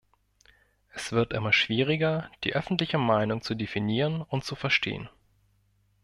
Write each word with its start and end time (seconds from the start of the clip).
Es 0.95 1.11
wird 1.11 1.31
immer 1.31 1.53
schwieriger, 1.53 2.31
die 2.43 2.55
öffentliche 2.55 2.97
Meinung 2.97 3.43
zu 3.43 3.53
definieren 3.53 4.23
und 4.23 4.43
zu 4.43 4.55
verstehen. 4.55 5.09